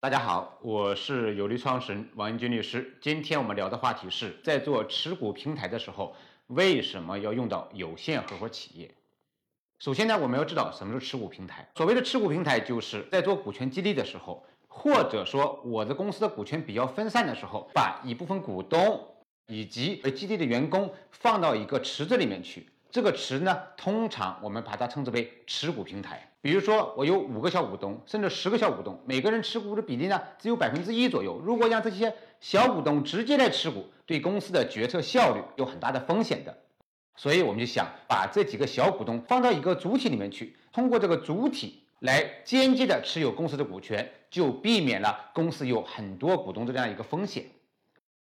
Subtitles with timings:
[0.00, 2.96] 大家好，我是有利创始人王英军律师。
[3.00, 6.14] 今天我们聊的话题是在做持股平台的时候，
[6.46, 8.94] 为什么要用到有限合伙企业？
[9.80, 11.68] 首先呢，我们要知道什么是持股平台。
[11.74, 19.04] 所谓的持股平台，就是在做股权激励的时候，或者说我的公司的股权比较分散的时候，把一部分股东
[19.48, 22.68] 以及激励的员工放到一个池子里面去。
[22.90, 26.30] 这个池呢，通常我们把它称之为持股平台。
[26.40, 31.38] 比如说，我有五个小股东，甚至十个小股东，每个人持股的比例呢只有百分之一左右。
[31.44, 36.56] 如果让这些小股东直接来持股，对公司的决策效率有很大的风险的。
[37.16, 47.44] 所以我们就想把这几个小股东放到一个主体里面去，通过这个主体来间接的持有公司的股权，就避免了公司有很多股东的这样一个风险。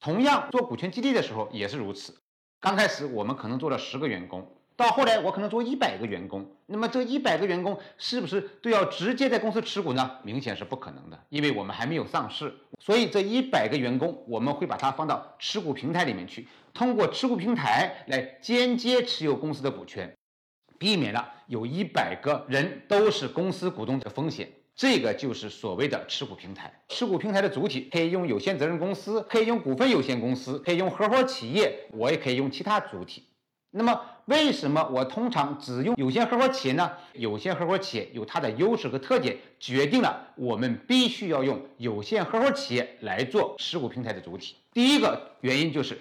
[0.00, 2.16] 同样，做股权激励的时候也是如此。
[2.62, 4.46] 刚开始我们可能做了十个员工。
[4.76, 10.18] 到后来，我可能做一百个员工，那么这一百个员工是不是都要直接在公司持股呢？
[10.22, 20.16] 明显是不可能的，因为我们还没有上市，所以这一百个员工我们会把它放到持股平台里面去，通过持股平台来间接持有公司的股权，
[20.78, 24.48] 避免了有一百个人都是公司股东的风险。
[24.74, 26.72] 这个就是所谓的持股平台。
[26.88, 33.24] 持股平台的主体可以用有限责任公司，可以用股份有限公司，可以用合伙企业，我也可以用其他主体。
[33.74, 36.92] 那么，为什么我通常只用有限合伙企业呢？
[37.14, 44.56] 有限合伙企业有它的优势和特点，决定了我们必须要用有限合伙企业来做持股平台的主体。
[44.74, 45.98] 第一个原因就是，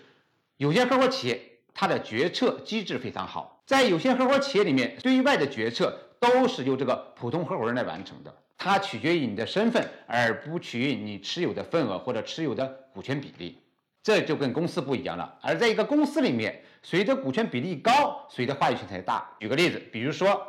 [0.58, 1.42] 有限合伙企业
[1.74, 13.58] 它的决策机制非常好，在有限合伙企业里面，对外的决策都是由这个普通合伙人来完成的，它取决于你的身份，而不取决于你持有的份额或者持有的股权比例。
[14.04, 19.36] 这就跟公司不一样了，而在一个公司里面，随着股权比例高，谁的话语权才大。
[19.40, 20.48] 举个例子，比如说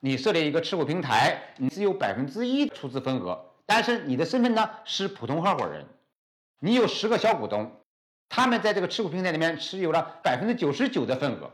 [0.00, 5.84] 你设立一个持股平台，你只有百分之一出资份额，但是你的身份呢是普通合伙人，
[6.60, 7.70] 你有十个小股东，
[8.28, 11.50] 他们在这个持股平台里面持有了百分之九十九的份额，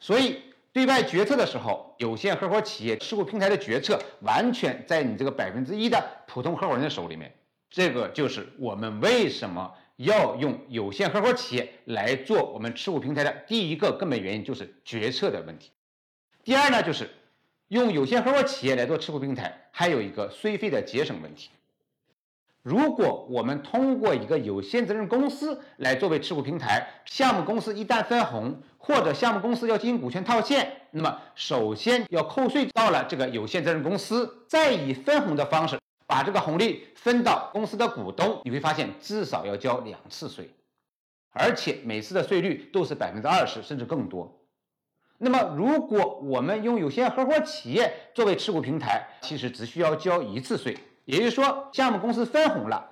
[0.00, 0.42] 所以
[0.72, 7.34] 对外决策的时候，有限合伙企业持股平台的决策完全在你这个百分之一的普通合伙人的手里面。
[7.68, 9.74] 这个就是我们为什么。
[10.00, 15.72] 要用有限合伙企业来做我们持股平台的第一个根本原因就是决策的问题。
[16.42, 17.10] 第二呢，就是
[17.68, 21.50] 用有限合伙企业来做持股平台，还有一个税费的节省问题。
[22.62, 35.78] 如果我们通过一个有限责任公司来作为持股平台，项目公司一旦分红或者项目公司要进行股权套现，那么首先要扣税到了这个有限责任公司，再以分红的方式。
[36.06, 40.50] 把这个红利分到公司的股东，你会发现至少要交两次税，
[41.30, 44.44] 而且每次的税率都是百分之二十甚至更多。
[45.18, 50.76] 那么，如果我们用有限合伙企业作为持股平台，其实只需要交一次税，
[51.10, 52.88] 也就是说，项目公司分红了，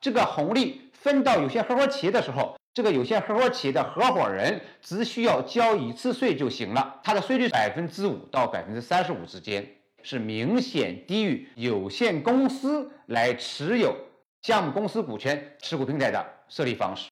[0.00, 9.66] 这个红利分到有限合伙企业的时候，这个有限合伙企业的合伙人只需要交一次税就行了，它的税率百分之五到百分之三十五之间。
[10.06, 13.96] 是明显低于有限公司来持有
[14.42, 17.08] 项目公司股权持股平台的设立方式。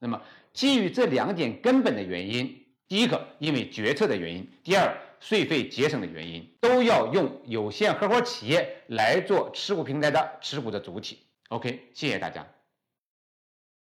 [0.00, 0.20] 那么，
[0.52, 11.20] 基于这两点根本的原因，第一个因为决策的原因，第二税费节省的原因，都要用有限合伙企业来做持股平台的持股的主体。
[11.48, 12.44] OK，谢谢大家。